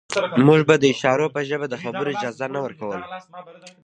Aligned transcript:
موږ 0.45 0.61
د 0.81 0.85
اشارو 0.93 1.27
په 1.35 1.39
ژبه 1.49 1.67
د 1.69 1.75
خبرو 1.83 2.09
اجازه 2.15 2.45
نه 2.53 2.59
ورکوله 2.65 2.99